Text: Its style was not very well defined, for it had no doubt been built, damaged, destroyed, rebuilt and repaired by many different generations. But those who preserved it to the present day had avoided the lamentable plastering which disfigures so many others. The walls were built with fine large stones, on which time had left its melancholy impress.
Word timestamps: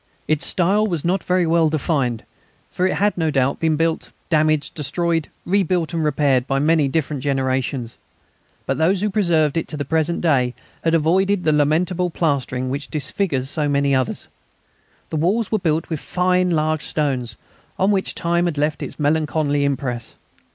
Its 0.27 0.43
style 0.47 0.87
was 0.87 1.05
not 1.05 1.23
very 1.23 1.45
well 1.45 1.69
defined, 1.69 2.23
for 2.71 2.87
it 2.87 2.95
had 2.95 3.15
no 3.15 3.29
doubt 3.29 3.59
been 3.59 3.75
built, 3.75 4.11
damaged, 4.31 4.73
destroyed, 4.73 5.27
rebuilt 5.45 5.93
and 5.93 6.03
repaired 6.03 6.47
by 6.47 6.57
many 6.57 6.87
different 6.87 7.21
generations. 7.21 7.99
But 8.65 8.79
those 8.79 9.01
who 9.01 9.11
preserved 9.11 9.57
it 9.57 9.67
to 9.67 9.77
the 9.77 9.85
present 9.85 10.21
day 10.21 10.55
had 10.83 10.95
avoided 10.95 11.43
the 11.43 11.51
lamentable 11.53 12.09
plastering 12.09 12.71
which 12.71 12.87
disfigures 12.87 13.51
so 13.51 13.69
many 13.69 13.93
others. 13.93 14.27
The 15.11 15.17
walls 15.17 15.51
were 15.51 15.59
built 15.59 15.87
with 15.91 15.99
fine 15.99 16.49
large 16.49 16.81
stones, 16.83 17.35
on 17.77 17.91
which 17.91 18.15
time 18.15 18.45
had 18.45 18.57
left 18.57 18.81
its 18.81 18.99
melancholy 18.99 19.63
impress. 19.63 20.13